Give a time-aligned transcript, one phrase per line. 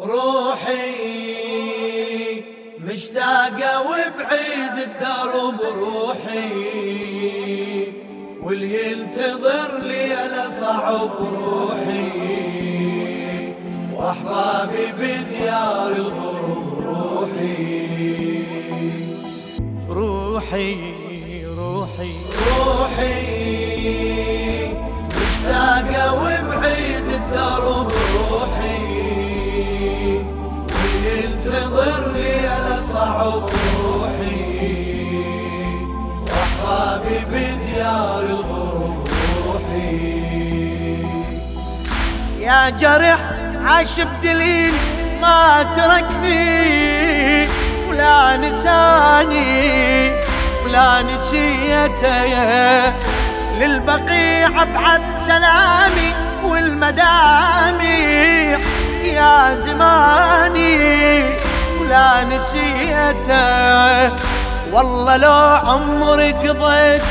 [0.00, 0.94] روحي
[2.78, 6.48] مشتاقة وبعيد الدرب روحي
[8.42, 12.10] واللي ينتظر لي أنا صعب روحي.
[13.92, 17.88] وأحبابي بديار الغروب روحي.
[19.88, 20.76] روحي
[21.58, 22.12] روحي
[22.48, 23.18] روحي
[25.08, 28.27] مشتاقة وبعيد الدرب روحي.
[33.18, 34.38] روحي.
[37.30, 38.26] بديار
[42.40, 43.18] يا جرح
[43.64, 44.74] عاش بدليل
[45.20, 46.88] ما تركني.
[47.98, 50.10] ولا نساني
[50.64, 52.92] ولا نسيته
[53.60, 57.82] للبقيع أبعث سلامي والمدامع
[59.04, 61.24] يا زماني
[61.80, 62.24] ولا
[64.72, 67.02] والله لو عمري قضيت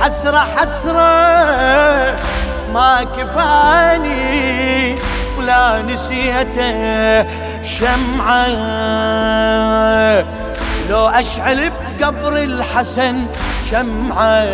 [0.00, 1.00] حسرة حسرة
[2.74, 4.98] ما كفاني
[5.38, 7.26] ولا نسيته
[7.62, 8.46] شمعة.
[10.90, 13.26] لو أشعل بقبر الحسن
[13.70, 14.44] شمعة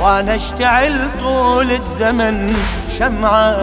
[0.00, 2.56] وأنا أشتعل طول الزمن
[2.98, 3.56] شمعة.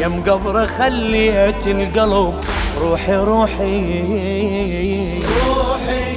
[0.00, 2.44] يا مقبرة خليت القلب
[2.80, 4.02] روحي روحي.
[5.46, 6.12] روحي.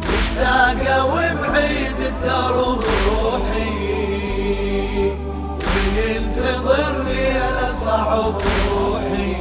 [0.00, 3.70] مشتاقة وبعيد الدرب روحي.
[5.60, 8.34] واللي ينتظر لي على صعب
[8.70, 9.34] روحي.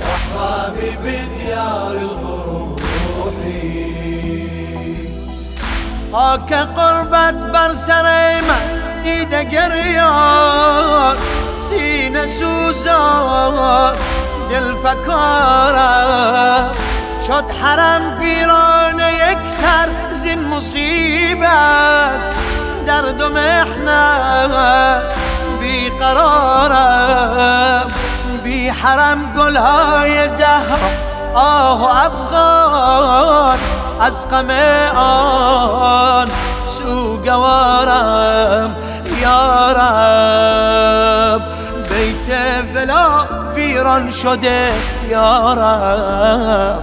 [0.00, 2.80] واحبابي بديار الغروب
[3.16, 3.84] روحي.
[6.14, 8.58] هاك قربة برسريمة
[9.04, 11.16] ايده قريار.
[11.78, 13.92] سینه سوزا
[14.50, 16.70] دل فکارم
[17.26, 22.20] شد حرم ویران یک سر زین مصیبت
[22.86, 25.00] درد و محنه
[25.60, 27.12] بیقرارم
[28.44, 30.78] بی حرم گلهای زهر
[31.34, 33.58] آه و افغان
[34.00, 34.50] از غم
[34.96, 36.30] آن
[36.66, 38.76] سوگوارم
[39.20, 40.63] یارم.
[42.84, 44.72] بيت فلا فيران شده
[45.10, 46.80] يا رب.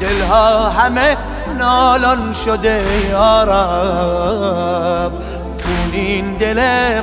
[0.00, 1.16] دلها همه
[1.58, 5.12] نالان شده یا رب.
[5.62, 6.60] بونین دل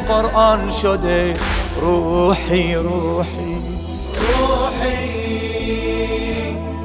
[0.07, 1.37] قرآن شده
[1.81, 3.57] روحی روحی
[4.29, 5.19] روحي.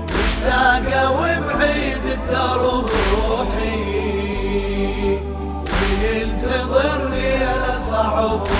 [0.07, 3.85] مشتاقة وبعيد الدرب روحي.
[5.65, 8.54] واللي ينتظر لي على صعب.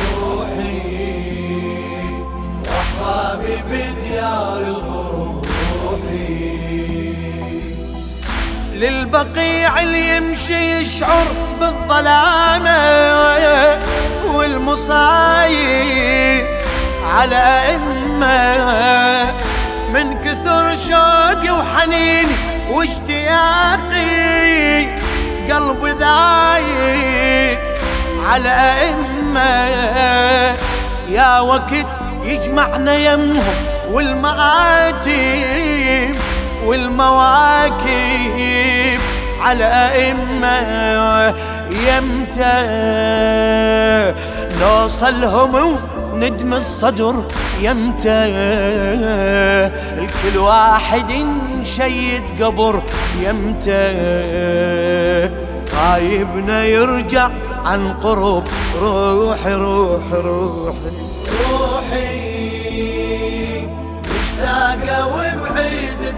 [8.85, 11.27] للبقيع اللي يمشي يشعر
[11.61, 12.79] بالظلامة
[15.15, 16.47] والمصايب
[17.15, 17.37] على
[17.69, 19.33] أئمة
[19.95, 22.37] من كثر شوقي وحنيني
[22.71, 24.25] واشتياقي
[25.53, 27.59] قلبي ذايق
[28.29, 28.49] على
[28.81, 29.65] أئمة
[31.09, 31.87] يا وقت
[32.25, 33.55] يجمعنا يمهم
[33.91, 35.11] والمآتم
[36.65, 38.39] والمواكب
[39.41, 41.35] على أئمة
[41.71, 42.55] يمتى.
[44.61, 45.79] نوصلهم
[46.15, 47.23] ندم الصدر
[47.61, 48.25] يمتى.
[49.99, 51.27] الكل واحد
[51.65, 52.83] شيد قبر
[53.21, 53.93] يمتى.
[55.75, 57.29] غايبنا يرجع
[57.65, 58.45] عن قرب.
[58.83, 60.91] روحي روحي روحي.
[61.51, 62.24] روحي.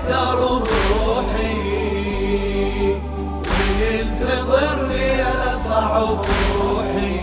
[0.06, 1.56] الدرب روحي
[3.42, 6.24] واللي ينتظر لي على صعب
[6.60, 7.20] روحي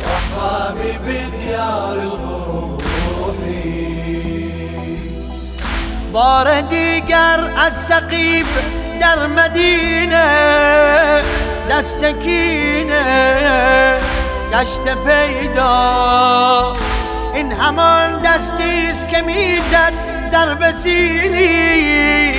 [0.00, 2.82] واحبابي بديار الغروب
[6.12, 8.58] باردي قر السقيف
[9.00, 10.24] در مدينة.
[11.70, 13.04] دستكينة
[14.52, 16.76] قشت پیدا
[17.34, 22.34] این همان دستیست که میزد ضرب سیلی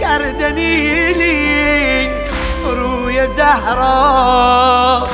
[0.00, 1.38] گردنیلی
[2.64, 5.08] روی زهرا.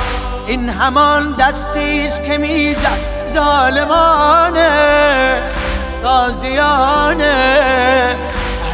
[0.47, 2.97] این همان دستیست که می‌زد
[3.33, 4.71] ظالمانه
[6.03, 7.35] غازیانه.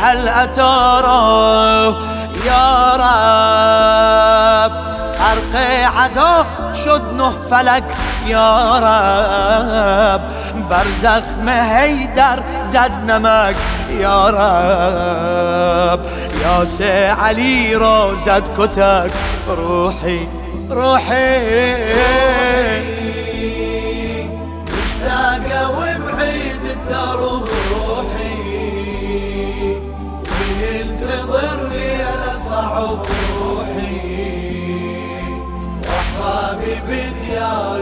[0.04, 1.98] هل اتارا
[2.46, 4.72] یا رب؟
[5.18, 5.56] غرق
[5.98, 6.46] عذاب
[6.86, 7.84] شد نه فلک
[8.28, 10.22] يا رب؟
[10.70, 12.40] برزخ مهيدر
[12.72, 13.56] زد نمك
[14.00, 16.02] يا رب
[16.42, 19.12] يا سي علي روزت كتك.
[19.48, 20.28] روحي
[20.70, 21.40] روحي.
[24.72, 28.36] مشتاقة وبعيد الدرب روحي.
[30.32, 34.02] وينتظرني على صعب روحي.
[35.88, 37.82] واحبابي بديار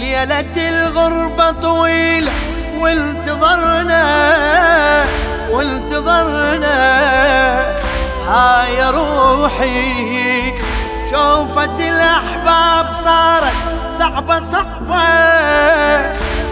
[0.00, 2.32] ليلة الغربة طويلة
[2.78, 4.04] وانتظرنا
[5.50, 6.78] وانتظرنا.
[8.28, 10.52] هاي روحي
[11.10, 13.52] شوفت الأحباب صارت
[13.98, 15.08] صعبة صعبة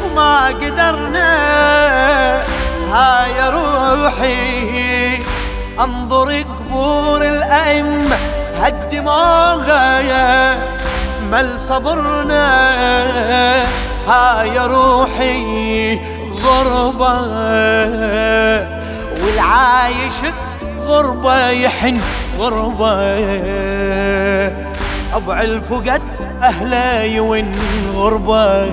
[0.05, 1.33] وما قدرنا.
[2.93, 5.23] هاي روحي
[5.81, 8.17] أنظر قبور الأئمة
[8.61, 9.71] هالدماغ
[11.33, 12.49] مل صبرنا.
[14.09, 15.99] هاي روحي
[16.43, 17.21] غربة.
[19.23, 20.15] والعايش
[20.87, 22.01] غربة يحن
[22.39, 22.93] غربة.
[25.15, 26.03] أبع الفقد
[26.43, 27.57] أهله يون
[27.95, 28.69] غربة.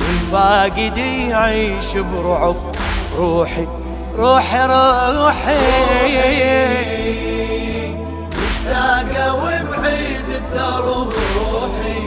[0.00, 2.56] والفاقد يعيش برعب
[3.18, 3.66] روحي
[4.18, 4.66] روحي
[5.16, 5.56] روحي.
[10.50, 12.00] وبعيد الدرب روحي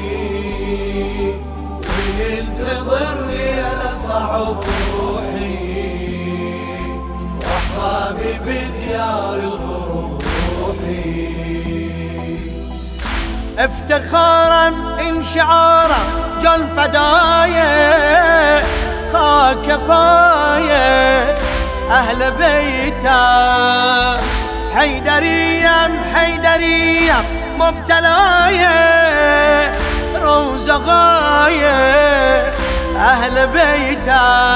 [2.19, 4.63] وينتظرني على صعب
[4.93, 5.57] روحي.
[7.39, 10.23] واحبابي بديار الغروب
[10.59, 11.27] روحي
[13.59, 14.67] افتخارا
[15.01, 16.03] انشعارا
[16.41, 18.63] جن فدايا.
[19.13, 21.37] خاك بايا.
[21.91, 23.23] أهل بيتا.
[24.75, 28.83] حيدريم حيدريم مبتلايا
[30.23, 32.53] روز غاية
[32.97, 34.53] أهل بيتا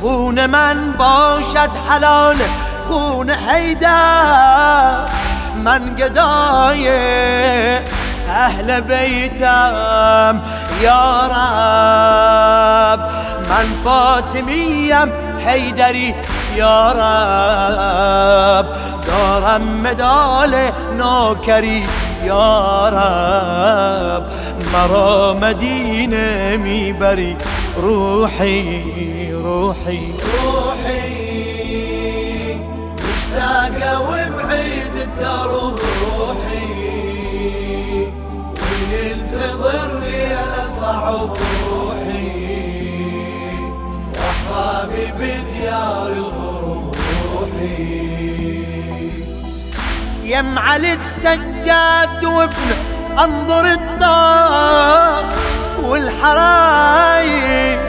[0.00, 2.36] خون من باشد حلال
[2.88, 5.08] خون حيدر
[5.54, 7.84] من قدايه
[8.34, 10.40] أهل بيتم
[10.82, 11.04] يا
[11.34, 13.00] رب.
[13.50, 15.12] من فاطميم
[15.44, 16.14] حيدري
[16.56, 18.66] يا رب.
[19.06, 21.86] دارم مدال نوكري
[22.24, 24.24] يا رب.
[24.72, 27.36] مرا مدينة ميبري.
[27.82, 30.00] روحي روحي.
[30.44, 31.24] روحي
[32.94, 35.78] مشتاقة وبعيد الدرب
[41.04, 42.64] روحي.
[44.14, 47.84] واحبابي بديار روحي
[50.24, 52.76] يم علي السجاد وابنه
[53.24, 55.24] أنظر الطاق
[55.82, 57.80] والحرايب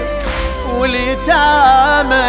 [0.73, 2.25] واليتامى.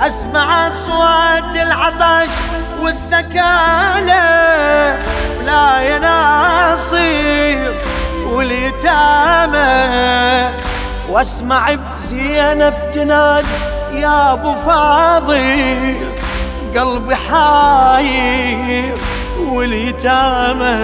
[0.00, 2.30] أسمع أصوات العطش
[2.82, 4.28] والثكالة
[5.46, 7.77] لا يناصير
[8.68, 10.52] واليتامى
[11.10, 13.46] واسمع بزينب تنادي
[13.92, 15.96] يا أبو فاضل
[16.76, 18.94] قلبي حاير
[19.38, 20.78] واليتامى.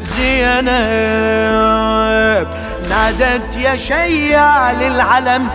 [0.00, 0.68] زينب
[2.88, 5.48] نادت يا شيال العلم.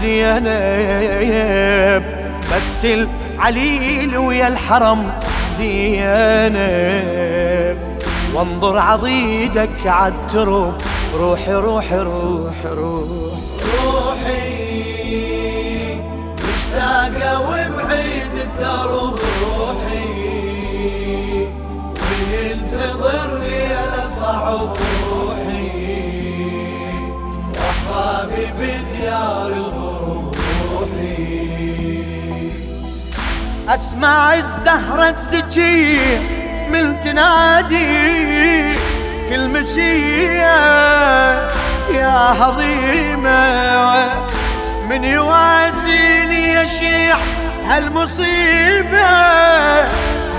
[0.00, 2.04] زينب
[2.52, 5.10] بس العليل ويا الحرم.
[5.58, 6.58] زينب
[8.34, 10.74] وانظر عضيدك عالترب
[11.14, 13.38] روحي روحي روحي روحي
[13.84, 14.58] روحي
[16.48, 20.08] مشتاقة وبعيد الدرب روحي
[22.32, 24.76] وينتظرني على صعب
[25.10, 25.70] روحي
[27.54, 30.34] واحبابي بديار الغروب.
[33.68, 35.98] أسمع الزهرة تسجي
[36.68, 38.74] من تنادي
[39.28, 40.77] كل مسية
[41.90, 44.08] يا هضيمة
[44.88, 47.16] من يواسيني يشيع
[47.64, 49.08] هالمصيبة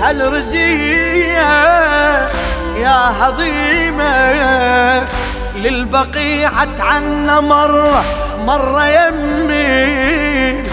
[0.02, 1.10] هالرزية.
[2.76, 4.30] يا هضيمة
[5.56, 8.04] للبقيعة عنا مرة
[8.46, 10.66] مرة يمين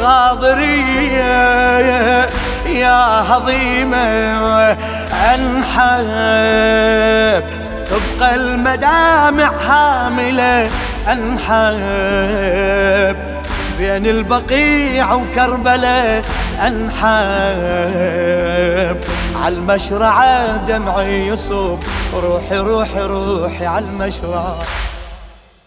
[0.00, 1.24] غاضرية
[2.66, 4.06] يا هضيمة
[5.34, 6.84] أنحب.
[7.94, 10.70] تبقى المدامع حاملة
[11.12, 12.64] أنحاب.
[13.78, 16.24] بين البقيع وكربلاء
[16.66, 17.84] أنحاب.
[19.34, 21.78] عالمشرعة دمعي يصب
[22.14, 24.64] روحي روحي روحي عالمشرعة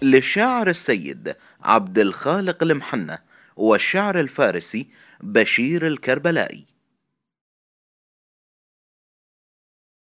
[0.02, 3.18] للشاعر السيد عبد الخالق المحنة
[3.56, 4.88] والشعر الفارسي
[5.22, 6.77] بشير الكربلائي.